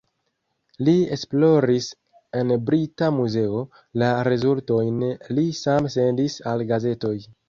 Li 0.85 0.93
esploris 1.15 1.89
en 2.39 2.53
Brita 2.69 3.09
Muzeo, 3.17 3.59
la 4.03 4.07
rezultojn 4.29 5.05
li 5.41 5.45
same 5.59 5.93
sendis 5.97 6.39
al 6.53 6.65
gazetoj. 6.73 7.15